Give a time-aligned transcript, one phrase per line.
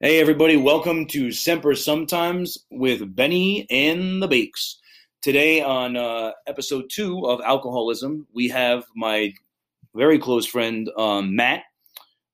[0.00, 4.80] Hey, everybody, welcome to Semper Sometimes with Benny and the Bakes.
[5.22, 9.32] Today, on uh, episode two of Alcoholism, we have my
[9.94, 11.62] very close friend, um, Matt.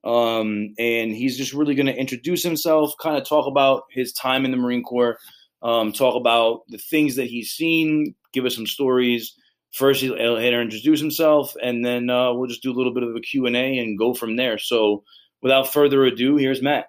[0.05, 4.47] Um, and he's just really going to introduce himself, kind of talk about his time
[4.47, 5.19] in the Marine Corps,
[5.63, 9.35] um, talk about the things that he's seen, give us some stories.
[9.75, 13.15] First, he'll, he'll introduce himself, and then uh, we'll just do a little bit of
[13.15, 14.57] a Q&A and go from there.
[14.57, 15.05] So,
[15.43, 16.87] without further ado, here's Matt.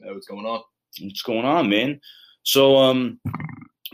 [0.00, 0.62] What's going on?
[1.00, 2.00] What's going on, man?
[2.42, 3.20] So, um,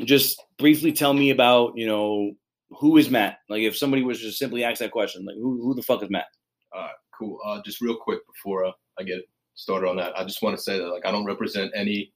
[0.04, 2.32] just briefly tell me about, you know,
[2.70, 3.38] who is Matt?
[3.48, 6.10] Like, if somebody was just simply ask that question, like, who, who the fuck is
[6.10, 6.26] Matt?
[6.72, 7.38] All right, cool.
[7.44, 9.22] Uh, just real quick before uh, I get
[9.54, 12.12] started on that, I just want to say that like I don't represent any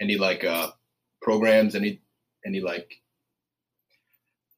[0.00, 0.70] any like uh
[1.22, 2.00] programs, any
[2.46, 2.94] any like.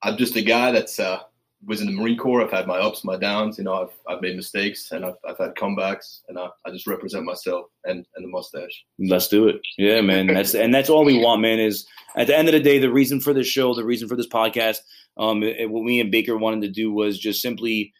[0.02, 1.20] I'm just a guy that's uh
[1.66, 2.42] was in the Marine Corps.
[2.42, 3.58] I've had my ups, my downs.
[3.58, 6.86] You know, I've I've made mistakes and I've I've had comebacks, and I, I just
[6.86, 8.84] represent myself and and the mustache.
[8.98, 9.60] Let's do it.
[9.78, 10.26] Yeah, man.
[10.34, 11.58] That's and that's all we want, man.
[11.58, 11.86] Is
[12.16, 14.28] at the end of the day, the reason for this show, the reason for this
[14.28, 14.78] podcast,
[15.16, 17.92] um, it, what me and Baker wanted to do was just simply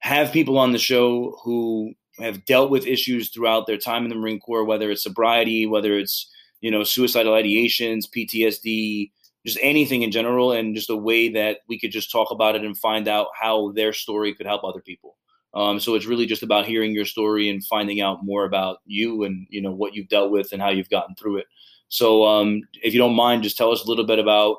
[0.00, 4.14] have people on the show who have dealt with issues throughout their time in the
[4.14, 9.10] Marine Corps, whether it's sobriety, whether it's you know suicidal ideations, PTSD,
[9.46, 12.64] just anything in general, and just a way that we could just talk about it
[12.64, 15.16] and find out how their story could help other people.
[15.54, 19.22] Um, so it's really just about hearing your story and finding out more about you
[19.22, 21.46] and you know what you've dealt with and how you've gotten through it.
[21.88, 24.58] So um, if you don't mind, just tell us a little bit about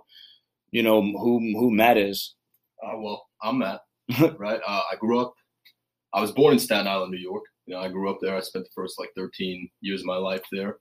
[0.71, 2.35] you know who who Matt is.
[2.81, 3.81] Uh, well, I'm Matt,
[4.37, 4.61] right?
[4.65, 5.33] Uh, I grew up.
[6.13, 7.43] I was born in Staten Island, New York.
[7.65, 8.37] You know, I grew up there.
[8.37, 10.77] I spent the first like 13 years of my life there.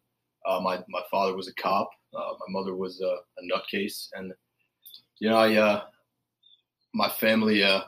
[0.47, 1.89] Uh, my my father was a cop.
[2.17, 4.33] Uh, my mother was a, a nutcase, and
[5.19, 5.83] you know, I uh,
[6.93, 7.63] my family.
[7.63, 7.83] Uh,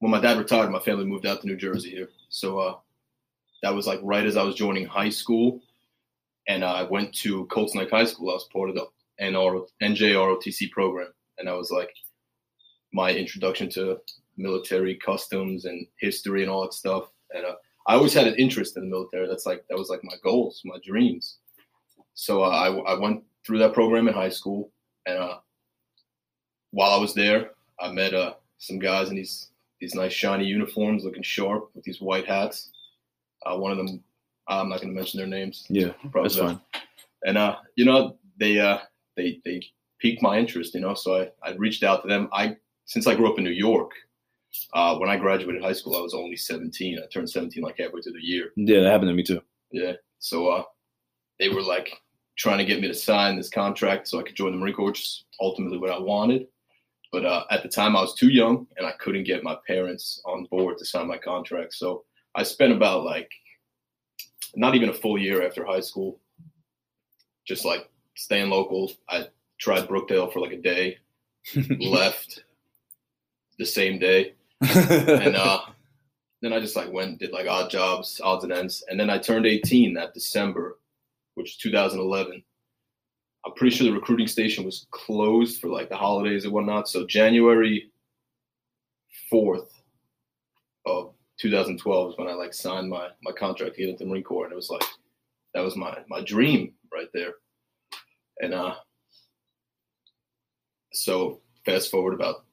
[0.00, 2.08] when my dad retired, my family moved out to New Jersey here.
[2.28, 2.76] So uh,
[3.62, 5.60] that was like right as I was joining high school,
[6.46, 8.30] and I went to Colts Neck High School.
[8.30, 8.86] I was part of the
[9.20, 11.90] NR, NJROTC program, and that was like
[12.92, 13.98] my introduction to
[14.36, 17.10] military customs and history and all that stuff.
[17.34, 17.54] And uh,
[17.86, 19.26] I always had an interest in the military.
[19.26, 21.38] That's like that was like my goals, my dreams.
[22.14, 24.70] So uh, I, I went through that program in high school,
[25.06, 25.38] and uh,
[26.70, 29.48] while I was there, I met uh, some guys in these
[29.80, 32.70] these nice shiny uniforms, looking sharp with these white hats.
[33.46, 34.04] Uh, one of them,
[34.48, 35.64] I'm not going to mention their names.
[35.70, 36.60] Yeah, that's fine.
[37.24, 38.80] And uh, you know, they uh,
[39.16, 39.62] they they
[39.98, 40.74] piqued my interest.
[40.74, 42.28] You know, so I I reached out to them.
[42.34, 43.92] I since I grew up in New York.
[44.74, 46.98] Uh, when I graduated high school, I was only 17.
[46.98, 48.50] I turned 17 like halfway through the year.
[48.56, 49.42] Yeah, that happened to me too.
[49.70, 49.92] Yeah.
[50.20, 50.62] So uh,
[51.38, 51.92] they were like
[52.38, 54.86] trying to get me to sign this contract so I could join the Marine Corps,
[54.86, 56.46] which is ultimately what I wanted.
[57.10, 60.22] But uh, at the time, I was too young and I couldn't get my parents
[60.24, 61.74] on board to sign my contract.
[61.74, 62.04] So
[62.34, 63.30] I spent about like
[64.54, 66.20] not even a full year after high school,
[67.46, 68.92] just like staying local.
[69.08, 69.26] I
[69.58, 70.98] tried Brookdale for like a day,
[71.80, 72.44] left
[73.58, 75.60] the same day, and uh,
[76.42, 79.18] then I just like went did like odd jobs, odds and ends, and then I
[79.18, 80.78] turned 18 that December,
[81.38, 82.42] which is 2011.
[83.46, 86.88] I'm pretty sure the recruiting station was closed for like the holidays and whatnot.
[86.88, 87.90] So January
[89.32, 89.68] 4th
[90.86, 94.24] of 2012 is when I like signed my my contract to get into the Marine
[94.24, 94.84] Corps, and it was like
[95.54, 97.34] that was my my dream right there.
[98.40, 98.74] And uh,
[100.92, 102.44] so fast forward about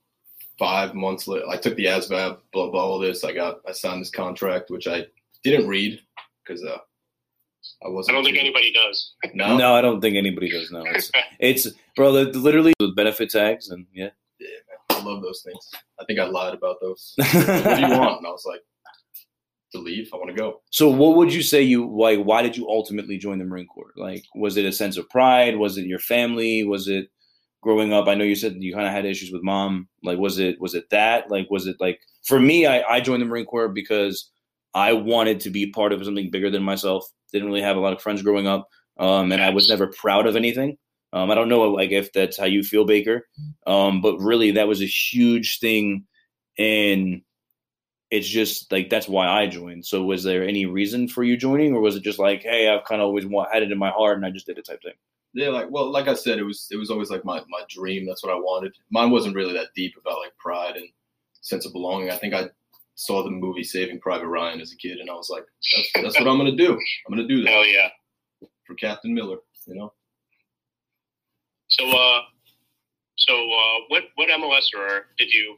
[0.57, 3.23] five months later, I took the ASVAB, blah blah all this.
[3.23, 5.05] I got I signed this contract, which I
[5.43, 5.99] didn't read
[6.45, 6.77] because uh,
[7.85, 8.15] I wasn't.
[8.15, 9.13] I don't think too- anybody does.
[9.33, 13.29] No, No, I don't think anybody does No, It's, it's bro, the, literally with benefit
[13.29, 14.09] tags and yeah.
[14.39, 14.47] Yeah,
[14.89, 15.69] man, I love those things.
[15.99, 17.13] I think I lied about those.
[17.17, 18.19] what do you want?
[18.19, 18.61] And I was like,
[19.75, 20.09] to leave.
[20.13, 20.61] I want to go.
[20.71, 22.17] So, what would you say you why?
[22.17, 23.93] Why did you ultimately join the Marine Corps?
[23.95, 25.57] Like, was it a sense of pride?
[25.57, 26.63] Was it your family?
[26.63, 27.07] Was it
[27.61, 28.07] growing up?
[28.07, 29.87] I know you said you kind of had issues with mom.
[30.03, 31.29] Like, was it was it that?
[31.29, 32.65] Like, was it like for me?
[32.65, 34.31] I I joined the Marine Corps because
[34.75, 37.07] I wanted to be part of something bigger than myself.
[37.31, 38.67] Didn't really have a lot of friends growing up,
[38.99, 40.77] um, and I was never proud of anything.
[41.13, 43.25] Um, I don't know, like if that's how you feel, Baker,
[43.65, 46.05] um, but really that was a huge thing,
[46.59, 47.21] and
[48.11, 49.85] it's just like that's why I joined.
[49.85, 52.83] So, was there any reason for you joining, or was it just like, hey, I've
[52.83, 54.81] kind of always wa- had it in my heart, and I just did it type
[54.83, 54.93] thing?
[55.33, 58.05] Yeah, like well, like I said, it was it was always like my my dream.
[58.05, 58.73] That's what I wanted.
[58.91, 60.87] Mine wasn't really that deep about like pride and
[61.41, 62.09] sense of belonging.
[62.09, 62.49] I think I
[62.95, 65.43] saw the movie Saving Private Ryan as a kid, and I was like,
[65.75, 66.71] that's that's what I'm gonna do.
[66.73, 67.89] I'm gonna do that Hell yeah.
[68.65, 69.37] for Captain Miller.
[69.67, 69.93] You know.
[71.67, 72.21] So, uh,
[73.17, 75.57] so uh, what what MOS or did you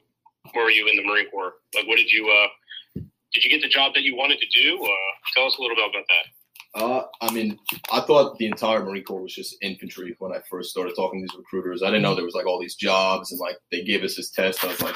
[0.56, 1.54] were you in the Marine Corps?
[1.75, 3.01] Like, what did you uh,
[3.34, 4.84] did you get the job that you wanted to do?
[4.84, 4.89] Uh,
[5.36, 6.81] tell us a little bit about that.
[6.81, 7.57] Uh, I mean,
[7.92, 11.24] I thought the entire Marine Corps was just infantry when I first started talking to
[11.24, 11.81] these recruiters.
[11.81, 14.30] I didn't know there was like all these jobs and like they gave us this
[14.30, 14.63] test.
[14.63, 14.95] I was like,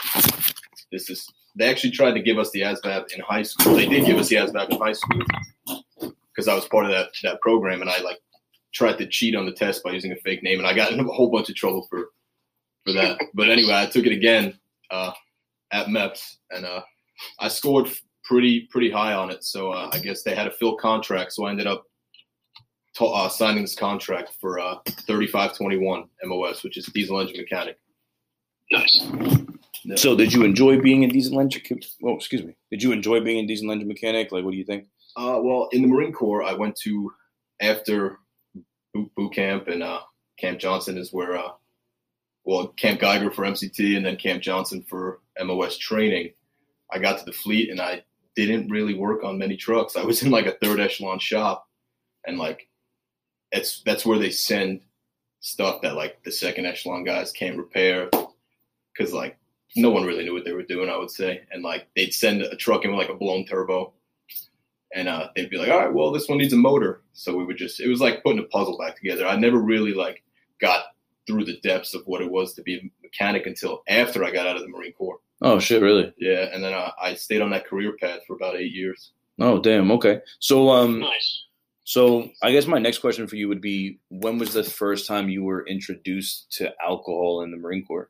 [0.91, 1.27] this is.
[1.55, 3.75] They actually tried to give us the ASVAB in high school.
[3.75, 5.21] They did give us the ASVAB in high school
[6.33, 8.19] because I was part of that that program, and I like
[8.73, 10.99] tried to cheat on the test by using a fake name, and I got in
[10.99, 12.09] a whole bunch of trouble for
[12.85, 13.19] for that.
[13.33, 14.57] But anyway, I took it again
[14.89, 15.11] uh,
[15.71, 16.81] at MEPS, and uh,
[17.39, 17.89] I scored
[18.23, 19.43] pretty pretty high on it.
[19.43, 21.83] So uh, I guess they had a fill contract, so I ended up
[22.99, 27.77] uh, signing this contract for uh, 3521 MOS, which is diesel engine mechanic.
[28.71, 29.01] Nice.
[29.83, 29.95] Yeah.
[29.95, 31.61] So, did you enjoy being a diesel engine?
[32.03, 32.55] Oh, excuse me.
[32.69, 34.31] Did you enjoy being a diesel engine mechanic?
[34.31, 34.85] Like, what do you think?
[35.15, 37.11] Uh, well, in the Marine Corps, I went to
[37.59, 38.19] after
[38.93, 40.01] boot, boot camp and uh,
[40.37, 41.51] Camp Johnson is where, uh,
[42.43, 46.31] well, Camp Geiger for MCT and then Camp Johnson for MOS training.
[46.91, 48.03] I got to the fleet and I
[48.35, 49.95] didn't really work on many trucks.
[49.95, 51.67] I was in like a third echelon shop,
[52.25, 52.67] and like
[53.51, 54.81] it's that's where they send
[55.41, 58.09] stuff that like the second echelon guys can't repair
[58.93, 59.37] because like
[59.75, 60.89] no one really knew what they were doing.
[60.89, 63.93] I would say, and like they'd send a truck in with like a blown turbo
[64.93, 67.45] and uh, they'd be like, "All right, well, this one needs a motor." So we
[67.45, 69.25] would just it was like putting a puzzle back together.
[69.25, 70.23] I never really like
[70.59, 70.85] got
[71.27, 74.47] through the depths of what it was to be a mechanic until after I got
[74.47, 75.19] out of the Marine Corps.
[75.41, 76.13] Oh shit, really?
[76.17, 79.11] Yeah, and then uh, I stayed on that career path for about eight years.
[79.39, 79.91] Oh damn.
[79.91, 80.19] Okay.
[80.39, 81.45] So um, Nice.
[81.83, 85.29] so I guess my next question for you would be, when was the first time
[85.29, 88.09] you were introduced to alcohol in the Marine Corps?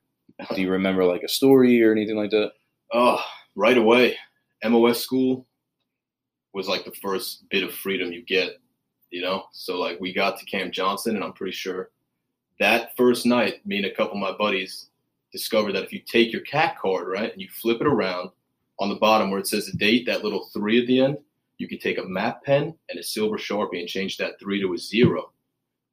[0.50, 2.52] Do you remember like a story or anything like that?
[2.94, 3.24] Oh,
[3.56, 4.18] right away,
[4.64, 5.46] MOS school
[6.54, 8.58] was like the first bit of freedom you get,
[9.10, 9.44] you know.
[9.54, 11.92] So like we got to Camp Johnson, and I'm pretty sure
[12.60, 14.88] that first night, me and a couple of my buddies
[15.32, 18.30] discovered that if you take your CAC card right and you flip it around
[18.80, 21.18] on the bottom where it says the date, that little three at the end,
[21.58, 24.74] you can take a map pen and a silver sharpie and change that three to
[24.74, 25.32] a zero,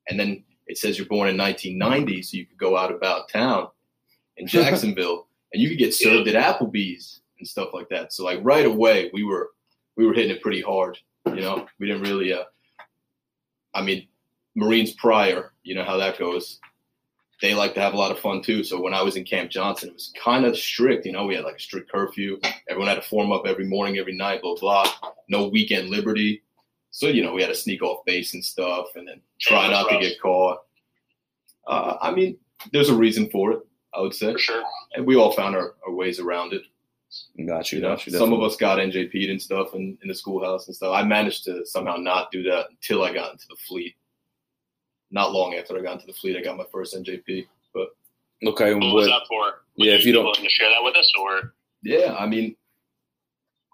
[0.08, 3.68] and then it says you're born in 1990, so you could go out about town
[4.38, 8.12] in Jacksonville and you could get served at Applebee's and stuff like that.
[8.12, 9.50] So like right away, we were
[9.96, 10.98] we were hitting it pretty hard.
[11.26, 12.32] You know, we didn't really.
[12.32, 12.44] Uh,
[13.74, 14.08] I mean,
[14.54, 16.60] Marines prior, you know how that goes.
[17.40, 18.64] They like to have a lot of fun too.
[18.64, 21.06] So when I was in Camp Johnson, it was kind of strict.
[21.06, 22.40] You know, we had like a strict curfew.
[22.68, 24.90] Everyone had to form up every morning, every night, blah blah.
[25.28, 26.42] No weekend liberty.
[26.90, 29.72] So you know, we had to sneak off base and stuff, and then try Yeah,
[29.72, 30.58] not to get caught.
[31.66, 32.38] Uh, I mean,
[32.72, 33.60] there's a reason for it.
[33.94, 34.62] I would say, For sure.
[34.94, 36.62] and we all found our, our ways around it.
[37.46, 37.78] Got you.
[37.78, 38.12] You know, Got you.
[38.12, 40.92] some of us got NJP'd and stuff in, in the schoolhouse and stuff.
[40.94, 43.94] I managed to somehow not do that until I got into the fleet.
[45.10, 47.46] Not long after I got into the fleet, I got my first NJP.
[47.72, 47.88] But
[48.46, 48.74] Okay.
[48.74, 49.62] What was that for?
[49.78, 52.26] Would Yeah, if you be don't- willing to share that with us, or yeah, I
[52.26, 52.56] mean,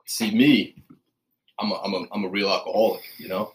[0.06, 0.76] see me,
[1.58, 3.52] I'm a, I'm a, I'm a real alcoholic, you know.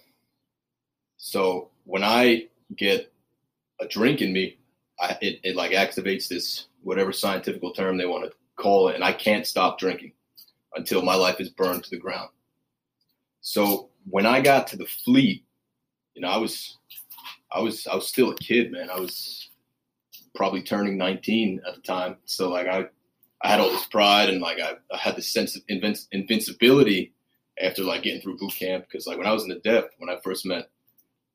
[1.17, 3.11] So when I get
[3.79, 4.57] a drink in me,
[4.99, 9.03] I, it, it like activates this whatever scientific term they want to call it, and
[9.03, 10.13] I can't stop drinking
[10.75, 12.29] until my life is burned to the ground.
[13.41, 15.43] So when I got to the fleet,
[16.13, 16.77] you know, I was,
[17.51, 18.89] I was, I was still a kid, man.
[18.89, 19.49] I was
[20.35, 22.17] probably turning 19 at the time.
[22.25, 22.85] So like I,
[23.41, 27.13] I had all this pride and like I, I had this sense of invin- invincibility
[27.61, 30.09] after like getting through boot camp because like when I was in the depth when
[30.09, 30.69] I first met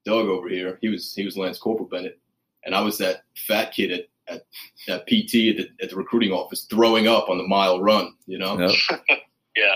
[0.05, 2.19] Doug over here, he was he was Lance Corporal Bennett,
[2.65, 4.43] and I was that fat kid at at,
[4.89, 8.39] at PT at the, at the recruiting office throwing up on the mile run, you
[8.39, 8.59] know.
[8.59, 9.01] Yep.
[9.57, 9.75] yeah,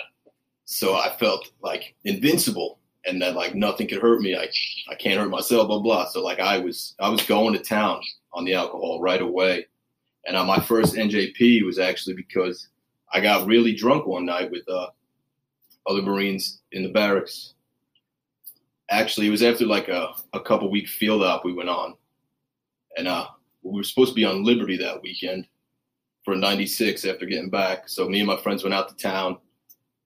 [0.65, 4.37] So I felt like invincible and that like nothing could hurt me.
[4.37, 4.49] I
[4.91, 6.09] I can't hurt myself, blah blah.
[6.09, 8.01] So like I was I was going to town
[8.33, 9.67] on the alcohol right away.
[10.27, 12.69] And uh, my first NJP was actually because
[13.13, 14.89] I got really drunk one night with uh,
[15.87, 17.55] other Marines in the barracks.
[18.91, 21.95] Actually, it was after like a, a couple week field op we went on.
[22.99, 23.29] And uh,
[23.63, 25.47] we were supposed to be on Liberty that weekend
[26.25, 27.89] for 96 after getting back.
[27.89, 29.39] So me and my friends went out to town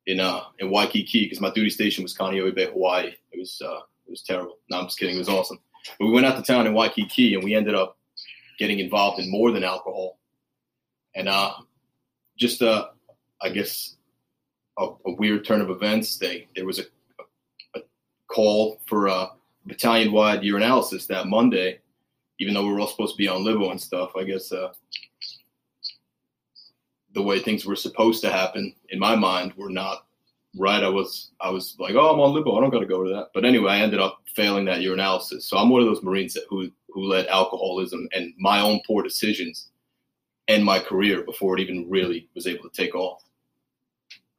[0.07, 3.13] in uh in Waikiki because my duty station was Kaneohe Bay, Hawaii.
[3.33, 4.59] It was uh it was terrible.
[4.71, 5.17] No, I'm just kidding.
[5.17, 5.59] It was awesome.
[5.99, 7.99] But we went out to town in Waikiki and we ended up
[8.59, 10.19] getting involved in more than alcohol.
[11.15, 11.55] And uh
[12.37, 12.89] just uh
[13.41, 13.97] I guess
[14.79, 16.19] a, a weird turn of events.
[16.19, 16.85] They there was a,
[17.75, 17.81] a,
[18.29, 19.29] call for a
[19.67, 21.81] battalion wide urinalysis that Monday,
[22.43, 24.17] even though we were all supposed to be on Libo and stuff.
[24.17, 24.73] I guess uh
[27.15, 30.07] the way things were supposed to happen in my mind were not
[30.59, 30.83] right.
[30.83, 32.57] I was I was like, oh, I'm on Libo.
[32.57, 33.29] I don't got to go to that.
[33.33, 35.43] But anyway, I ended up failing that urinalysis.
[35.43, 39.05] So I'm one of those Marines that who who let alcoholism and my own poor
[39.05, 39.69] decisions
[40.49, 43.23] end my career before it even really was able to take off.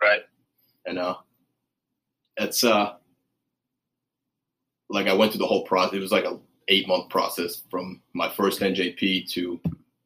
[0.01, 0.21] right.
[0.85, 1.15] And uh,
[2.37, 2.95] that's uh,
[4.89, 5.93] like I went through the whole process.
[5.93, 9.59] It was like a eight month process from my first NJP to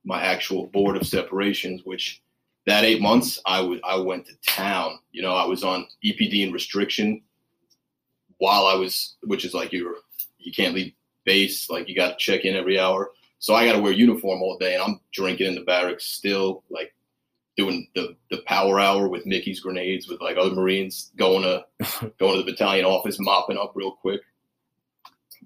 [0.03, 2.21] my actual board of separations, which
[2.65, 4.99] that eight months I would I went to town.
[5.11, 7.21] You know, I was on EPD and restriction
[8.37, 9.95] while I was, which is like you're
[10.37, 10.93] you can't leave
[11.25, 13.11] base, like you got to check in every hour.
[13.39, 16.63] So I got to wear uniform all day, and I'm drinking in the barracks still,
[16.69, 16.93] like
[17.55, 21.65] doing the the power hour with Mickey's grenades with like other Marines, going to
[22.19, 24.21] going to the battalion office, mopping up real quick.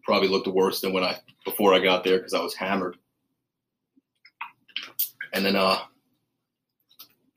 [0.04, 2.98] Probably looked worse than when I before I got there because I was hammered.
[5.34, 5.78] And then uh,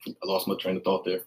[0.07, 1.21] I lost my train of thought there.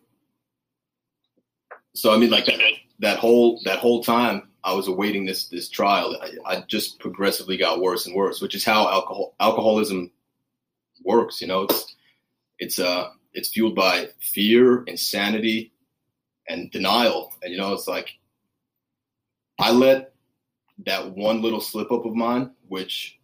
[1.95, 2.61] So I mean, like that
[3.01, 7.57] that whole that whole time I was awaiting this this trial, I, I just progressively
[7.57, 10.11] got worse and worse, which is how alcohol alcoholism
[11.05, 11.41] works.
[11.41, 11.95] You know, it's
[12.59, 15.73] it's uh it's fueled by fear, insanity,
[16.49, 17.33] and denial.
[17.43, 18.11] And you know, it's like
[19.59, 20.13] I let
[20.87, 23.19] that one little slip up of mine, which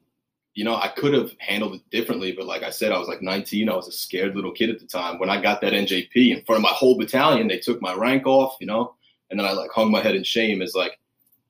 [0.55, 3.23] you know I could have handled it differently, but like I said, I was like
[3.23, 3.69] 19.
[3.69, 5.19] I was a scared little kid at the time.
[5.19, 8.27] When I got that NJP in front of my whole battalion, they took my rank
[8.27, 8.57] off.
[8.61, 8.95] You know,
[9.31, 10.99] and then I like hung my head in shame as like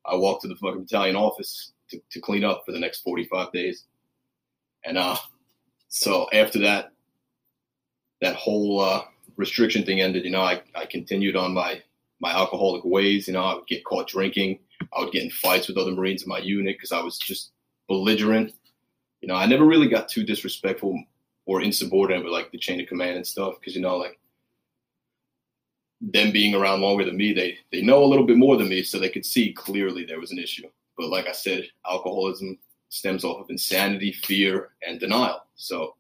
[0.05, 3.53] I walked to the fucking battalion office to, to clean up for the next 45
[3.53, 3.85] days.
[4.85, 5.17] And uh,
[5.89, 6.93] so after that,
[8.21, 9.03] that whole uh,
[9.37, 11.83] restriction thing ended, you know, I, I continued on my,
[12.21, 13.27] my alcoholic ways.
[13.27, 14.59] You know, I would get caught drinking.
[14.97, 17.53] I would get in fights with other Marines in my unit because I was just
[17.89, 18.53] belligerent.
[19.21, 21.03] You know, I never really got too disrespectful
[21.47, 24.19] or insubordinate with like the chain of command and stuff because, you know, like
[26.01, 28.83] them being around longer than me, they they know a little bit more than me,
[28.83, 30.69] so they could see clearly there was an issue.
[30.97, 35.41] But like I said, alcoholism stems off of insanity, fear, and denial.
[35.57, 35.97] So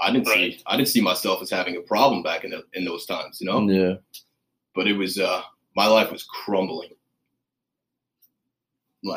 [0.00, 0.54] I didn't right.
[0.54, 3.40] see I didn't see myself as having a problem back in the, in those times,
[3.40, 3.68] you know.
[3.68, 3.94] Yeah.
[4.74, 5.42] But it was uh,
[5.74, 6.90] my life was crumbling,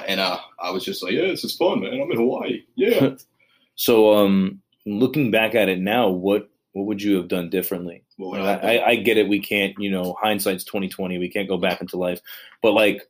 [0.07, 1.93] and uh, I was just like, yeah, this is fun, man.
[1.93, 2.63] I'm in Hawaii.
[2.75, 3.15] Yeah.
[3.75, 8.03] so um, looking back at it now, what what would you have done differently?
[8.23, 9.27] I, I, I, get it.
[9.27, 11.17] We can't, you know, hindsight's twenty twenty.
[11.17, 12.21] We can't go back into life,
[12.61, 13.03] but like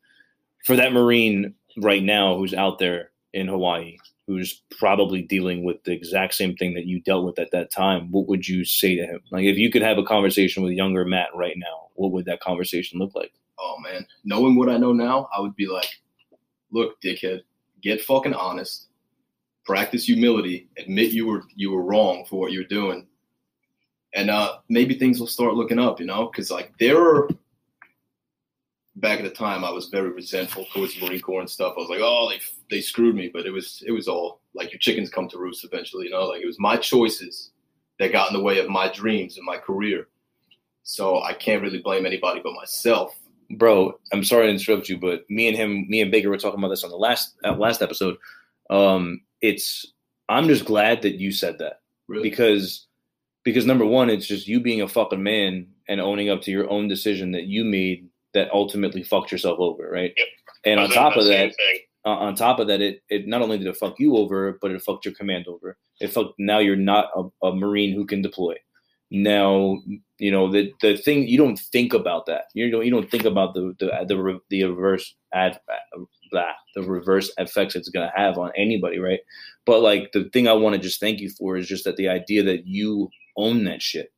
[0.66, 3.98] for that Marine right now who's out there in Hawaii,
[4.28, 8.12] who's probably dealing with the exact same thing that you dealt with at that time,
[8.12, 9.20] what would you say to him?
[9.32, 12.40] Like, if you could have a conversation with younger Matt right now, what would that
[12.40, 13.34] conversation look like?
[13.60, 15.90] Oh man, knowing what I know now, I would be like,
[16.72, 17.42] look, dickhead,
[17.82, 18.88] get fucking honest,
[19.66, 23.08] practice humility, admit you were you were wrong for what you're doing
[24.14, 27.30] and uh, maybe things will start looking up, you know, because like there are.
[28.98, 31.74] back at the time I was very resentful towards the Marine Corps and stuff.
[31.78, 34.72] I was like, oh, they they screwed me, but it was it was all like
[34.72, 36.26] your chickens come to roost eventually, you know.
[36.26, 37.52] Like it was my choices
[38.00, 40.08] that got in the way of my dreams and my career.
[40.84, 43.18] So I can't really blame anybody but myself.
[43.58, 46.60] Bro, I'm sorry to interrupt you, but me and him, me and Baker were talking
[46.60, 48.18] about this on the last uh, last episode.
[48.70, 49.86] Um, it's
[50.30, 52.30] I'm just glad that you said that really?
[52.30, 52.88] because
[53.44, 56.70] because number one, it's just you being a fucking man and owning up to your
[56.70, 60.14] own decision that you made that ultimately fucked yourself over, right?
[60.16, 60.28] Yep.
[60.64, 61.54] And on top of that,
[62.06, 64.72] uh, on top of that, it it not only did it fuck you over, but
[64.72, 65.78] it fucked your command over.
[66.00, 68.56] It fucked now you're not a, a marine who can deploy.
[69.12, 69.78] Now
[70.20, 72.46] you know the the thing you don't think about that.
[72.54, 75.60] You don't you don't think about the the the, the reverse ad
[76.32, 79.20] blah, the reverse effects it's gonna have on anybody, right?
[79.66, 82.08] But like the thing I want to just thank you for is just that the
[82.08, 84.14] idea that you own that shit.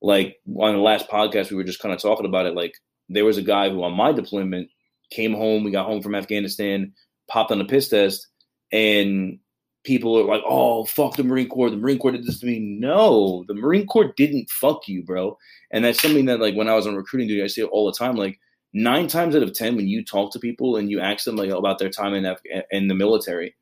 [0.00, 2.54] Like on the last podcast, we were just kind of talking about it.
[2.54, 2.72] Like
[3.10, 4.70] there was a guy who on my deployment
[5.10, 5.62] came home.
[5.62, 6.94] We got home from Afghanistan,
[7.28, 8.28] popped on a piss test,
[8.72, 9.38] and
[9.84, 11.70] people are like, "Oh, fuck the Marine Corps.
[11.70, 15.36] The Marine Corps did this to me." No, the Marine Corps didn't fuck you, bro.
[15.70, 17.96] And that's something that, like, when I was on recruiting duty, I say all the
[17.96, 18.16] time.
[18.16, 18.38] Like,
[18.72, 21.50] nine times out of ten, when you talk to people and you ask them like
[21.50, 23.54] about their time in Af- in the military,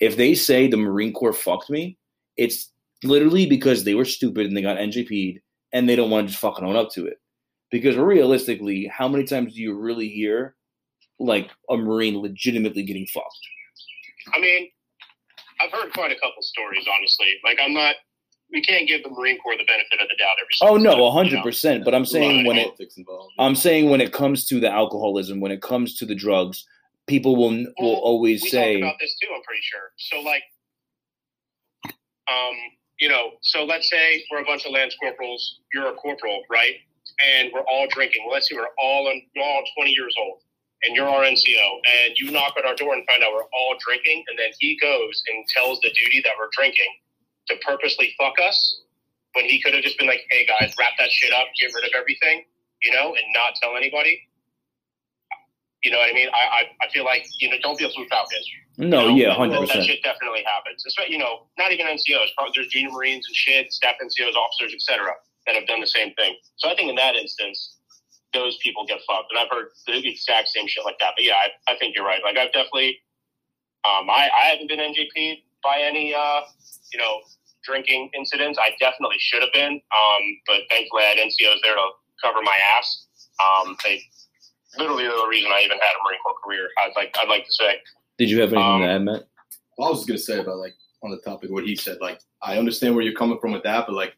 [0.00, 1.96] if they say the Marine Corps fucked me,
[2.36, 2.72] it's
[3.04, 5.40] literally because they were stupid and they got NJP'd
[5.72, 7.20] and they don't want to just fucking own up to it.
[7.70, 10.56] Because realistically, how many times do you really hear
[11.18, 13.38] like a Marine legitimately getting fucked?
[14.34, 14.68] I mean,
[15.60, 17.26] I've heard quite a couple stories, honestly.
[17.44, 17.96] Like, I'm not,
[18.52, 20.54] we can't give the Marine Corps the benefit of the doubt every.
[20.62, 21.84] Oh no, hundred percent.
[21.84, 23.32] But I'm saying when it, involved.
[23.38, 26.64] I'm saying when it comes to the alcoholism, when it comes to the drugs,
[27.06, 29.28] people will well, will always we say about this too.
[29.34, 29.90] I'm pretty sure.
[29.96, 30.42] So like,
[31.84, 32.54] um,
[33.00, 36.74] you know, so let's say we're a bunch of lance corporals, you're a corporal, right?
[37.34, 38.22] And we're all drinking.
[38.24, 40.40] Well, let's say we're all in, we're all 20 years old,
[40.82, 41.68] and you're our NCO,
[42.04, 44.78] and you knock at our door and find out we're all drinking, and then he
[44.80, 46.92] goes and tells the duty that we're drinking
[47.48, 48.82] to purposely fuck us
[49.34, 51.84] when he could have just been like, "Hey guys, wrap that shit up, get rid
[51.84, 52.44] of everything,"
[52.82, 54.22] you know, and not tell anybody.
[55.84, 56.28] You know what I mean?
[56.34, 58.38] I, I, I feel like you know, don't be a Blue Falcon.
[58.78, 59.66] No, You know, yeah, 100%.
[59.74, 60.84] That shit definitely happens.
[60.86, 62.30] Especially, you know, not even NCOs.
[62.36, 65.10] Probably there's junior Marines and shit, staff NCOs, officers, etc.,
[65.46, 66.36] that have done the same thing.
[66.56, 67.77] So I think in that instance,
[68.34, 69.30] those people get fucked.
[69.30, 71.12] And I've heard the exact same shit like that.
[71.16, 72.20] But yeah, I, I think you're right.
[72.22, 72.98] Like I've definitely,
[73.84, 76.40] um, I, I haven't been NJP'd by any, uh,
[76.92, 77.20] you know,
[77.64, 78.58] drinking incidents.
[78.60, 79.72] I definitely should have been.
[79.72, 81.88] Um, but thankfully I had NCOs there to
[82.22, 83.06] cover my ass.
[83.40, 84.02] Um, they
[84.78, 86.68] literally the reason I even had a Marine Corps career.
[86.82, 87.76] I'd like, I'd like to say.
[88.18, 89.24] Did you have anything Um, to add, Matt?
[89.76, 91.98] Well, I was just gonna say about like on the topic what he said.
[92.00, 94.16] Like, I understand where you're coming from with that, but like,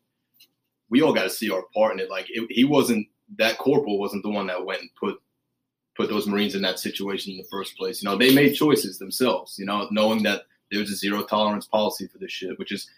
[0.88, 2.10] we all got to see our part in it.
[2.10, 3.06] Like, it, he wasn't
[3.38, 5.20] that corporal wasn't the one that went and put
[5.96, 8.02] put those Marines in that situation in the first place.
[8.02, 9.56] You know, they made choices themselves.
[9.58, 12.88] You know, knowing that there was a zero tolerance policy for this shit, which is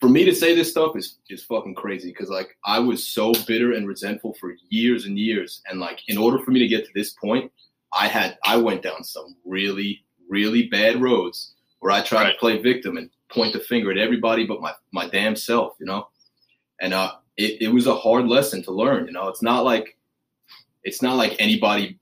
[0.00, 3.32] for me to say this stuff is is fucking crazy because like I was so
[3.46, 6.84] bitter and resentful for years and years, and like in order for me to get
[6.84, 7.52] to this point,
[7.92, 12.32] I had I went down some really really bad roads where I tried Right.
[12.32, 15.86] to play victim and point the finger at everybody but my my damn self, you
[15.86, 16.08] know,
[16.80, 19.06] and uh, it it was a hard lesson to learn.
[19.06, 19.96] You know, it's not like
[20.84, 21.98] it's not like anybody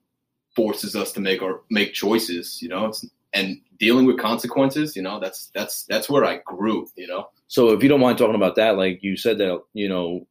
[0.55, 2.87] forces us to make our make choices, you know.
[2.87, 7.29] It's and dealing with consequences, you know, that's that's that's where I grew, you know.
[7.47, 10.27] So if you don't mind talking about that, like you said that, you know,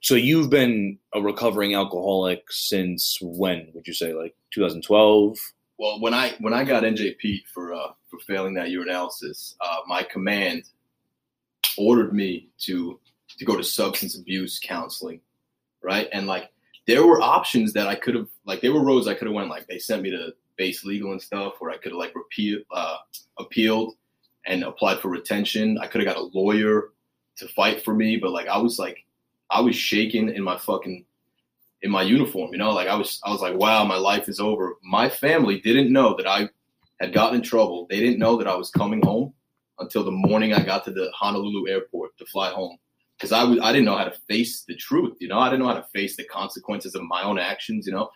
[0.00, 5.38] so you've been a recovering alcoholic since when would you say like 2012?
[5.78, 10.02] Well, when I when I got NJP for uh, for failing that urinalysis, uh, my
[10.02, 10.64] command
[11.76, 12.98] ordered me to
[13.40, 15.18] to go to substance abuse counseling,
[15.82, 16.08] right?
[16.12, 16.50] And like
[16.86, 19.48] there were options that I could have like there were roads I could have went
[19.48, 22.58] like they sent me to base legal and stuff where I could have like repeal
[22.70, 22.98] uh,
[23.38, 23.94] appealed
[24.44, 25.78] and applied for retention.
[25.78, 26.90] I could have got a lawyer
[27.38, 29.06] to fight for me, but like I was like
[29.50, 31.06] I was shaking in my fucking
[31.80, 34.38] in my uniform, you know, like I was I was like, wow, my life is
[34.38, 34.76] over.
[34.82, 36.50] My family didn't know that I
[37.00, 37.86] had gotten in trouble.
[37.88, 39.32] They didn't know that I was coming home
[39.78, 42.76] until the morning I got to the Honolulu airport to fly home.
[43.20, 45.80] Because I didn't know how to face the truth, you know, I didn't know how
[45.80, 48.08] to face the consequences of my own actions, you know.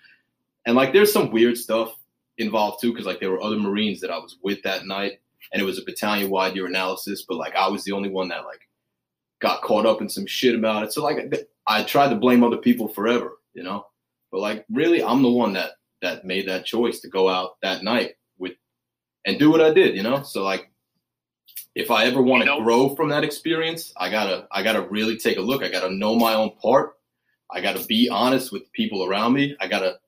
[0.67, 1.95] And like there's some weird stuff
[2.39, 5.21] involved too, because like there were other Marines that I was with that night,
[5.53, 8.47] and it was a battalion wide urinalysis, but like I was the only one that
[8.47, 8.63] like
[9.41, 10.93] got caught up in some shit about it.
[10.93, 13.85] So like I tried to blame other people forever, you know.
[14.33, 17.83] But like really, I'm the one that that made that choice to go out that
[17.83, 18.53] night with
[19.27, 20.23] and do what I did, you know.
[20.23, 20.71] So like,
[21.75, 24.83] if I ever want to You know- grow from that experience, I gotta I gotta
[24.83, 25.63] really take a look.
[25.63, 26.97] I gotta know my own part.
[27.51, 29.57] I gotta be honest with the people around me.
[29.61, 29.99] I gotta,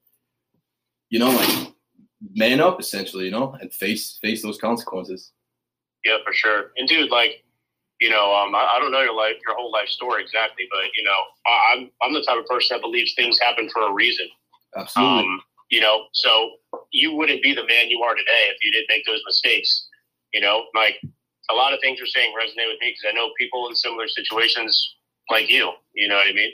[1.11, 1.73] you know, like
[2.35, 5.33] man up essentially, you know, and face face those consequences.
[6.05, 6.73] Yeah, for sure.
[6.77, 7.43] And dude, like,
[8.01, 10.85] you know, um, I, I don't know your life, your whole life story exactly, but
[10.97, 13.93] you know, I, I'm I'm the type of person that believes things happen for a
[13.93, 14.27] reason.
[14.77, 15.25] Absolutely.
[15.25, 16.53] Um, you know, so
[16.93, 19.89] you wouldn't be the man you are today if you didn't make those mistakes.
[20.33, 21.01] You know, like
[21.51, 24.09] a lot of things you're saying resonate with me because I know people in similar
[24.09, 24.97] situations
[25.31, 25.71] like you.
[25.95, 26.51] You know what I mean?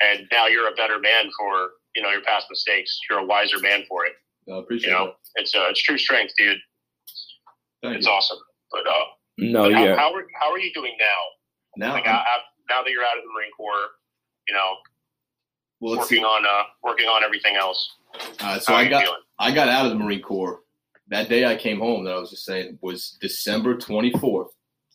[0.00, 2.98] And now you're a better man for you know your past mistakes.
[3.08, 4.12] You're a wiser man for it.
[4.52, 6.58] I appreciate You know, it's uh, it's true strength, dude.
[7.82, 8.12] Thank It's you.
[8.12, 8.38] awesome.
[8.70, 9.04] But uh,
[9.38, 9.96] No, but how, yeah.
[9.96, 11.86] how are how are you doing now?
[11.86, 12.38] Now, Like I'm- I, I,
[12.70, 13.88] now that you're out of the Marine Corps,
[14.48, 14.74] you know,
[15.80, 16.16] well, let's see.
[16.16, 17.94] working on uh working on everything else.
[18.40, 19.20] Uh, so how are I you got feeling?
[19.38, 20.60] I got out of the Marine Corps.
[21.08, 24.48] That day I came home that I was just saying was December 24th,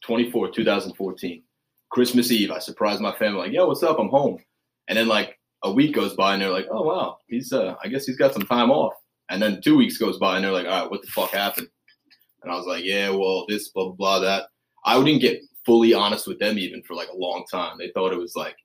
[0.07, 1.43] 24th, 2014.
[1.89, 2.51] Christmas Eve.
[2.51, 3.99] I surprised my family like, yo, what's up?
[3.99, 4.39] I'm home.
[4.87, 7.87] And then like a week goes by and they're like, oh wow, he's uh I
[7.87, 8.93] guess he's got some time off.
[9.29, 11.67] And then two weeks goes by and they're like, all right, what the fuck happened?
[12.43, 14.45] And I was like, yeah, well, this, blah, blah, blah, that.
[14.83, 17.77] I wouldn't get fully honest with them even for like a long time.
[17.77, 18.55] They thought it was like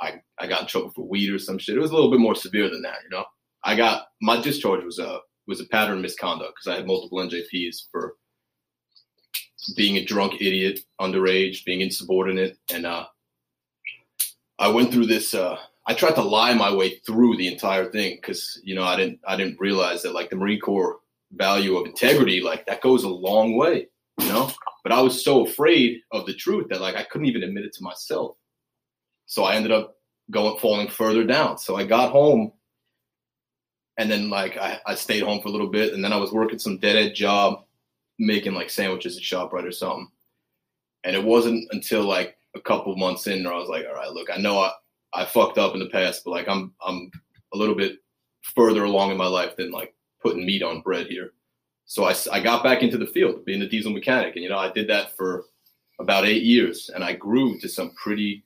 [0.00, 1.76] I, I got in trouble for weed or some shit.
[1.76, 3.24] It was a little bit more severe than that, you know?
[3.64, 7.88] I got my discharge was a was a pattern misconduct because I had multiple NJPs
[7.90, 8.14] for
[9.76, 13.06] being a drunk idiot, underage, being insubordinate, and uh,
[14.58, 15.34] I went through this.
[15.34, 15.56] Uh,
[15.86, 19.20] I tried to lie my way through the entire thing because you know I didn't
[19.26, 20.98] I didn't realize that like the Marine Corps
[21.32, 23.88] value of integrity like that goes a long way,
[24.20, 24.50] you know.
[24.82, 27.72] But I was so afraid of the truth that like I couldn't even admit it
[27.74, 28.36] to myself.
[29.26, 29.96] So I ended up
[30.30, 31.58] going falling further down.
[31.58, 32.52] So I got home
[33.98, 36.32] and then like I, I stayed home for a little bit and then I was
[36.32, 37.64] working some dead end job
[38.18, 40.08] making like sandwiches at ShopRite or something.
[41.04, 44.10] And it wasn't until like a couple months in where I was like, all right,
[44.10, 44.72] look, I know I,
[45.14, 47.10] I fucked up in the past, but like I'm I'm
[47.54, 47.98] a little bit
[48.42, 51.32] further along in my life than like putting meat on bread here.
[51.86, 54.58] So I, I got back into the field, being a diesel mechanic, and you know
[54.58, 55.44] I did that for
[56.00, 58.44] about eight years, and I grew to some pretty,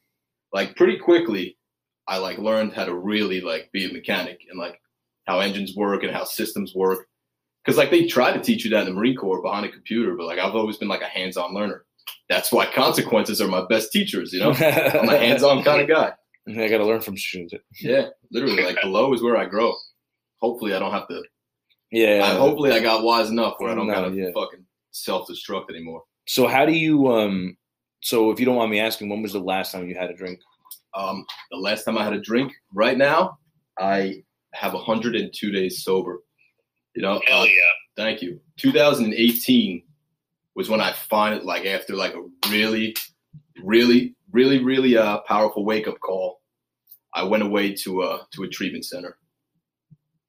[0.52, 1.56] like pretty quickly.
[2.06, 4.80] I like learned how to really like be a mechanic and like
[5.30, 7.06] how engines work and how systems work.
[7.64, 10.14] Because like they try to teach you that in the Marine Corps behind a computer,
[10.16, 11.84] but like I've always been like a hands-on learner.
[12.28, 14.32] That's why consequences are my best teachers.
[14.32, 16.12] You know, I'm a hands-on kind of guy.
[16.48, 17.54] I got to learn from students.
[17.80, 19.74] Yeah, literally, like below is where I grow.
[20.40, 21.22] Hopefully, I don't have to.
[21.92, 22.22] Yeah.
[22.24, 24.30] I, hopefully, I got wise enough where I don't gotta yeah.
[24.34, 26.02] fucking self-destruct anymore.
[26.26, 27.56] So how do you um?
[28.02, 30.16] So if you don't mind me asking, when was the last time you had a
[30.16, 30.40] drink?
[30.94, 33.38] Um, the last time I had a drink, right now,
[33.78, 36.20] I have 102 days sober.
[36.94, 37.52] You know, Hell uh, yeah.
[37.96, 38.40] Thank you.
[38.56, 39.82] 2018
[40.54, 42.96] was when I finally, like, after like a really,
[43.62, 46.40] really, really, really uh, powerful wake up call,
[47.14, 49.16] I went away to a to a treatment center,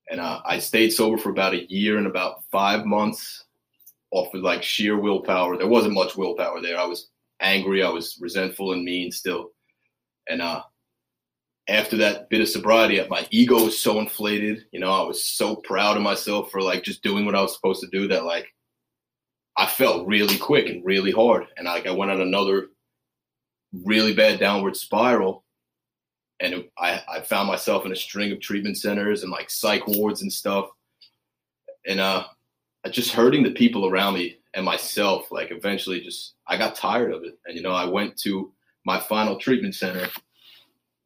[0.10, 3.45] and uh, I stayed sober for about a year and about five months,
[4.12, 5.57] off of like sheer willpower.
[5.57, 6.79] There wasn't much willpower there.
[6.79, 7.84] I was angry.
[7.84, 9.51] I was resentful and mean still,
[10.27, 10.63] and uh,
[11.71, 14.65] after that bit of sobriety, my ego was so inflated.
[14.71, 17.55] You know, I was so proud of myself for like just doing what I was
[17.55, 18.53] supposed to do that like
[19.57, 21.47] I felt really quick and really hard.
[21.55, 22.67] And like I went on another
[23.86, 25.45] really bad downward spiral.
[26.41, 30.23] And I, I found myself in a string of treatment centers and like psych wards
[30.23, 30.69] and stuff.
[31.88, 32.25] And uh
[32.89, 37.23] just hurting the people around me and myself, like eventually just I got tired of
[37.23, 37.38] it.
[37.45, 38.51] And you know, I went to
[38.84, 40.10] my final treatment center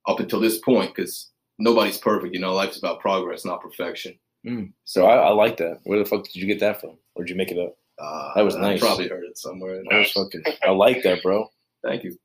[0.07, 2.33] up until this point because nobody's perfect.
[2.33, 4.17] You know, life's about progress, not perfection.
[4.83, 5.79] So I, I like that.
[5.85, 6.97] Where the fuck did you get that from?
[7.15, 7.75] Or did you make it up?
[7.97, 8.81] Uh, That was nice.
[8.83, 9.81] I probably heard it somewhere.
[9.89, 10.43] That was fucking.
[10.63, 11.47] I like that, bro.
[11.83, 12.17] Thank you.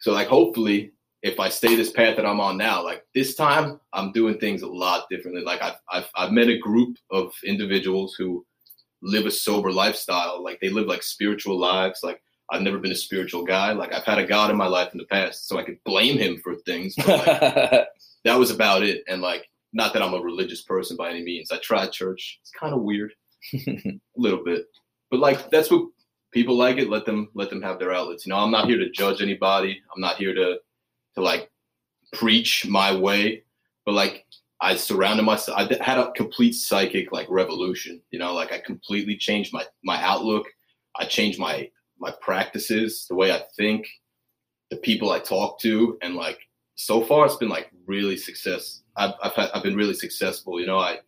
[0.00, 3.80] So, like, hopefully, if I stay this path that I'm on now, like this time,
[3.92, 5.42] I'm doing things a lot differently.
[5.42, 8.44] Like, I've I've, I've met a group of individuals who
[9.02, 10.42] live a sober lifestyle.
[10.42, 12.00] Like, they live like spiritual lives.
[12.02, 13.72] Like, I've never been a spiritual guy.
[13.72, 16.18] Like, I've had a God in my life in the past, so I could blame
[16.18, 16.94] him for things.
[16.96, 17.40] But, like,
[18.24, 19.04] that was about it.
[19.08, 21.50] And like, not that I'm a religious person by any means.
[21.50, 22.38] I tried church.
[22.40, 23.12] It's kind of weird,
[23.54, 24.66] a little bit,
[25.10, 25.88] but like that's what
[26.32, 26.88] people like it.
[26.88, 28.24] Let them let them have their outlets.
[28.24, 29.82] You know, I'm not here to judge anybody.
[29.94, 30.58] I'm not here to
[31.16, 31.50] to like
[32.12, 33.42] preach my way,
[33.84, 34.24] but like
[34.60, 35.58] I surrounded myself.
[35.58, 38.00] I had a complete psychic like revolution.
[38.10, 40.46] You know, like I completely changed my my outlook.
[40.96, 43.86] I changed my my practices, the way I think,
[44.70, 46.38] the people I talk to, and like
[46.74, 48.82] so far it's been like really success.
[48.96, 50.60] I've I've, had, I've been really successful.
[50.60, 50.98] You know, I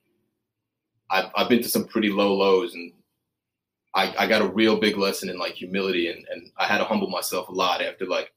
[1.11, 2.92] I've, I've been to some pretty low lows, and
[3.94, 6.85] I I got a real big lesson in like humility, and and I had to
[6.85, 8.33] humble myself a lot after like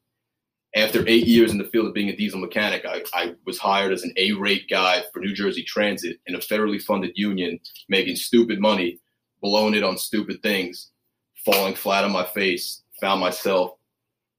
[0.76, 2.84] after eight years in the field of being a diesel mechanic.
[2.86, 6.38] I I was hired as an A rate guy for New Jersey Transit in a
[6.38, 9.00] federally funded union, making stupid money,
[9.42, 10.90] blowing it on stupid things,
[11.44, 12.82] falling flat on my face.
[13.00, 13.76] Found myself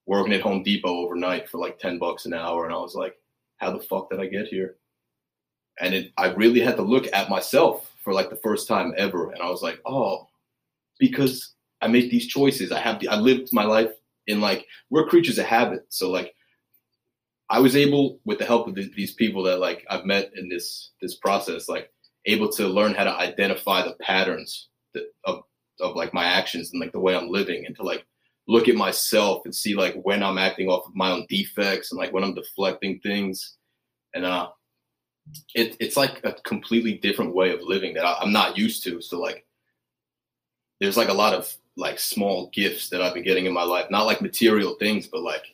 [0.05, 2.65] working at Home Depot overnight for like 10 bucks an hour.
[2.65, 3.15] And I was like,
[3.57, 4.75] how the fuck did I get here?
[5.79, 9.31] And it, I really had to look at myself for like the first time ever.
[9.31, 10.27] And I was like, oh,
[10.99, 12.71] because I make these choices.
[12.71, 13.91] I have, the, I lived my life
[14.27, 15.85] in like, we're creatures of habit.
[15.89, 16.35] So like,
[17.49, 20.49] I was able, with the help of th- these people that like I've met in
[20.49, 21.91] this, this process, like
[22.25, 25.43] able to learn how to identify the patterns that, of,
[25.79, 28.05] of like my actions and like the way I'm living and to like
[28.47, 31.99] look at myself and see like when I'm acting off of my own defects and
[31.99, 33.57] like when I'm deflecting things.
[34.13, 34.49] And uh
[35.53, 39.01] it, it's like a completely different way of living that I, I'm not used to.
[39.01, 39.45] So like
[40.79, 43.89] there's like a lot of like small gifts that I've been getting in my life,
[43.89, 45.45] not like material things, but like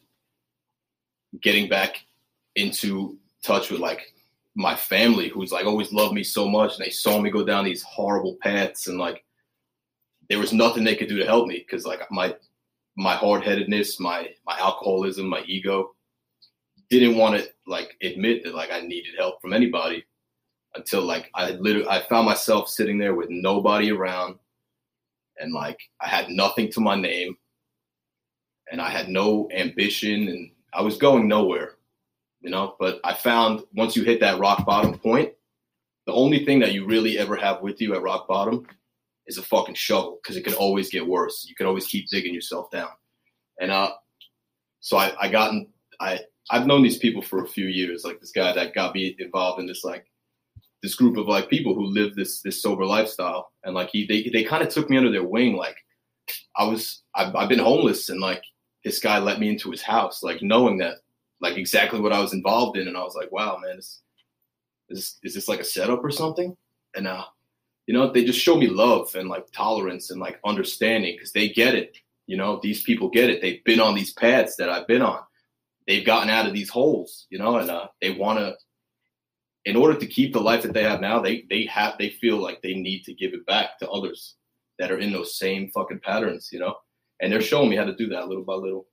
[1.41, 2.05] getting back
[2.55, 4.13] into touch with like
[4.55, 7.63] my family who's like always loved me so much and they saw me go down
[7.63, 9.23] these horrible paths and like
[10.29, 12.35] there was nothing they could do to help me because like my
[12.95, 15.93] my hard-headedness my my alcoholism my ego
[16.89, 20.03] didn't want to like admit that like i needed help from anybody
[20.75, 24.35] until like i literally i found myself sitting there with nobody around
[25.39, 27.35] and like i had nothing to my name
[28.71, 31.73] and i had no ambition and i was going nowhere
[32.41, 32.75] you know?
[32.79, 35.33] But i found once you hit that rock bottom point
[36.05, 38.65] the only thing that you really ever have with you at rock bottom
[39.27, 41.45] is a fucking shovel because it could always get worse.
[41.47, 42.89] You could always keep digging yourself down.
[43.59, 43.91] And uh,
[44.79, 45.67] so I, I gotten
[45.99, 48.03] I I've known these people for a few years.
[48.03, 50.05] Like this guy that got me involved in this like
[50.81, 53.51] this group of like people who live this this sober lifestyle.
[53.63, 55.55] And like he they they kind of took me under their wing.
[55.55, 55.77] Like
[56.55, 58.43] I was I've, I've been homeless and like
[58.83, 60.97] this guy let me into his house, like knowing that
[61.41, 62.87] like exactly what I was involved in.
[62.87, 64.01] And I was like, wow, man, is
[64.89, 66.55] is is this like a setup or something?
[66.95, 67.25] And uh
[67.87, 71.49] you know they just show me love and like tolerance and like understanding because they
[71.49, 71.97] get it
[72.27, 75.19] you know these people get it they've been on these paths that i've been on
[75.87, 78.55] they've gotten out of these holes you know and uh, they want to
[79.67, 82.37] in order to keep the life that they have now, they they have they feel
[82.37, 84.35] like they need to give it back to others
[84.79, 86.75] that are in those same fucking patterns, you know.
[87.19, 88.87] And they're showing me how to do that little by little.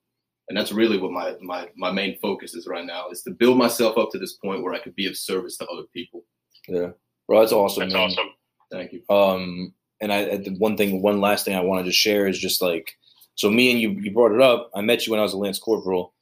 [0.49, 3.57] And that's really what my my my main focus is right now is to build
[3.57, 6.25] myself up to this point where I could be of service to other people.
[6.67, 6.91] Yeah,
[7.29, 7.83] well that's awesome.
[7.83, 8.03] That's man.
[8.03, 8.31] awesome.
[8.75, 9.03] Thank you.
[9.09, 12.61] Um, and I the one thing, one last thing I wanted to share is just
[12.61, 12.97] like,
[13.37, 14.71] so me and you, you brought it up.
[14.75, 16.13] I met you when I was a Lance Corporal,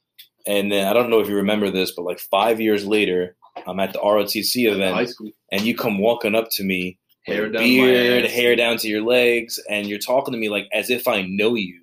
[0.45, 3.35] and then I don't know if you remember this, but like five years later,
[3.65, 5.11] I'm at the ROTC event,
[5.51, 9.59] and you come walking up to me, hair down beard, hair down to your legs,
[9.69, 11.82] and you're talking to me like as if I know you.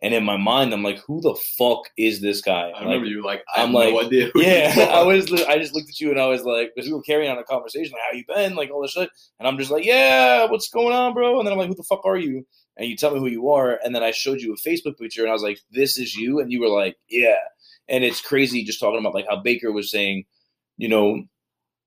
[0.00, 2.68] And in my mind, I'm like, who the fuck is this guy?
[2.68, 4.30] I Like, remember you like I I'm have like, no idea.
[4.32, 4.90] who yeah.
[4.92, 5.32] I was.
[5.44, 7.42] I just looked at you and I was like, because we were carrying on a
[7.44, 10.68] conversation, like, how you been, like all this shit, and I'm just like, yeah, what's
[10.68, 11.38] going on, bro?
[11.38, 12.46] And then I'm like, who the fuck are you?
[12.76, 15.22] And you tell me who you are, and then I showed you a Facebook picture,
[15.22, 17.38] and I was like, this is you, and you were like, yeah.
[17.88, 20.26] And it's crazy just talking about like how Baker was saying,
[20.76, 21.24] you know,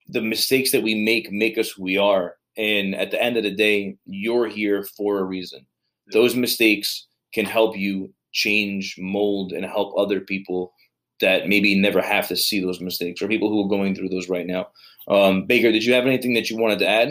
[0.09, 3.43] the mistakes that we make make us who we are, and at the end of
[3.43, 5.65] the day, you're here for a reason.
[6.11, 10.73] Those mistakes can help you change, mold, and help other people
[11.19, 14.29] that maybe never have to see those mistakes or people who are going through those
[14.29, 14.67] right now.
[15.07, 17.09] Um, Baker, did you have anything that you wanted to add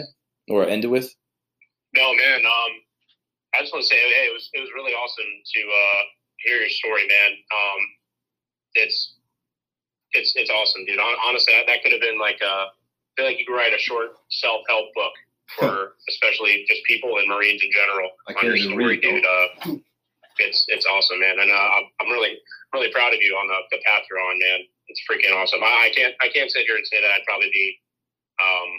[0.49, 1.13] or end it with?
[1.95, 2.41] No, man.
[2.45, 2.71] Um,
[3.55, 6.01] I just want to say, hey, it was it was really awesome to uh,
[6.37, 7.31] hear your story, man.
[7.31, 7.81] Um,
[8.75, 9.15] it's
[10.13, 10.99] it's it's awesome, dude.
[11.27, 12.45] Honestly, that, that could have been like a.
[12.45, 15.11] I feel like you could write a short self help book
[15.59, 18.09] for especially just people and Marines in general.
[18.27, 19.67] I on can't your even story, read, though.
[19.67, 19.75] dude.
[19.75, 19.81] Uh,
[20.41, 22.37] it's it's awesome, man, and uh, I'm- I'm really
[22.73, 24.59] really proud of you on the, the path you're on, man.
[24.87, 25.63] It's freaking awesome.
[25.63, 27.77] I, I can't I can't sit here and say that I'd probably be
[28.41, 28.69] um,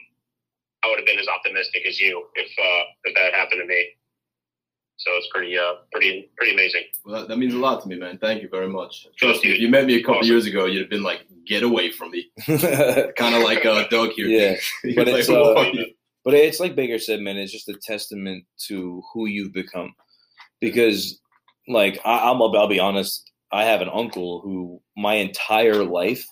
[0.85, 3.87] I would have been as optimistic as you if uh, if that happened to me.
[4.97, 6.83] So it's pretty uh pretty pretty amazing.
[7.05, 8.19] Well, that, that means a lot to me, man.
[8.19, 9.07] Thank you very much.
[9.19, 10.29] Trust me, if you met me a couple Awesome.
[10.31, 14.11] years ago, you'd have been like, "Get away from me," kind of like uh, dog
[14.13, 14.27] here.
[14.27, 14.57] Yeah,
[14.95, 15.65] but like, it's, uh.
[16.25, 17.37] But it's like Baker said, man.
[17.37, 19.93] It's just a testament to who you've become.
[20.61, 21.21] Because,
[21.69, 23.31] like, I, I'm, I'll be honest.
[23.53, 26.27] I have an uncle who my entire life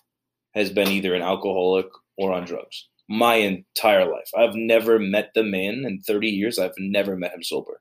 [0.55, 2.89] has been either an alcoholic or on drugs.
[3.09, 6.59] My entire life, I've never met the man in 30 years.
[6.59, 7.81] I've never met him sober,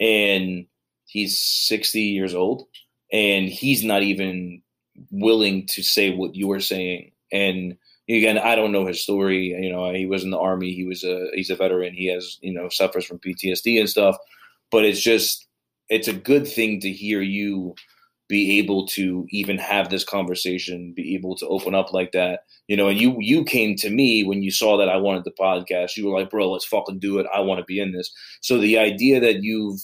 [0.00, 0.66] and
[1.06, 2.64] he's 60 years old,
[3.12, 4.62] and he's not even
[5.10, 7.12] willing to say what you are saying.
[7.32, 7.76] And
[8.08, 9.56] again, I don't know his story.
[9.60, 10.72] You know, he was in the army.
[10.72, 11.94] He was a he's a veteran.
[11.94, 14.16] He has you know suffers from PTSD and stuff.
[14.70, 15.47] But it's just
[15.88, 17.74] it's a good thing to hear you
[18.28, 22.40] be able to even have this conversation, be able to open up like that.
[22.66, 25.32] You know, and you you came to me when you saw that I wanted the
[25.32, 25.96] podcast.
[25.96, 27.26] You were like, bro, let's fucking do it.
[27.34, 28.12] I want to be in this.
[28.42, 29.80] So the idea that you've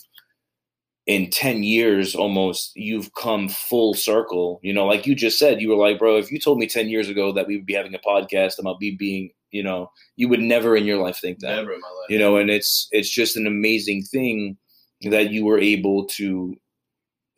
[1.07, 5.69] in 10 years almost you've come full circle you know like you just said you
[5.69, 7.95] were like bro if you told me 10 years ago that we would be having
[7.95, 11.57] a podcast about me being you know you would never in your life think that
[11.57, 12.09] Never in my life.
[12.09, 14.57] you know and it's it's just an amazing thing
[15.11, 16.57] that you were able to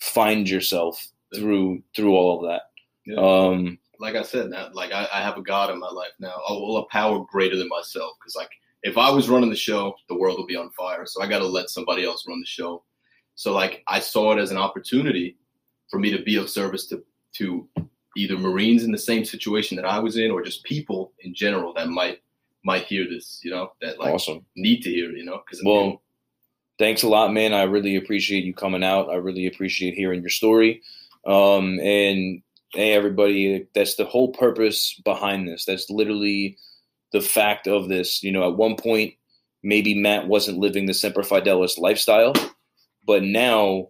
[0.00, 2.62] find yourself through through all of that
[3.04, 3.16] Yeah.
[3.18, 6.34] um like I said, now, like I, I have a God in my life now,
[6.48, 8.12] a, a power greater than myself.
[8.20, 8.50] Because like
[8.82, 11.06] if I was running the show, the world would be on fire.
[11.06, 12.84] So I got to let somebody else run the show.
[13.36, 15.38] So like I saw it as an opportunity
[15.90, 17.02] for me to be of service to
[17.38, 17.68] to
[18.18, 21.72] either Marines in the same situation that I was in, or just people in general
[21.74, 22.20] that might
[22.64, 23.40] might hear this.
[23.42, 25.10] You know, that like awesome need to hear.
[25.10, 26.02] You know, because Well,
[26.78, 27.52] thanks a lot, man.
[27.52, 29.10] I really appreciate you coming out.
[29.10, 30.82] I really appreciate hearing your story.
[31.26, 35.64] Um, and hey, everybody, that's the whole purpose behind this.
[35.64, 36.58] That's literally
[37.12, 38.22] the fact of this.
[38.22, 39.14] You know, at one point,
[39.62, 42.34] maybe Matt wasn't living the Semper Fidelis lifestyle,
[43.04, 43.88] but now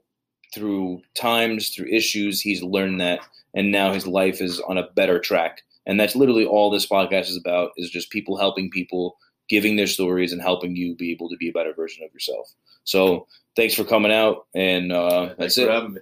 [0.55, 3.21] through times, through issues, he's learned that,
[3.55, 5.63] and now his life is on a better track.
[5.87, 9.17] And that's literally all this podcast is about: is just people helping people
[9.49, 12.53] giving their stories and helping you be able to be a better version of yourself.
[12.85, 15.71] So thanks for coming out, and uh, thanks that's for it.
[15.71, 16.01] having me.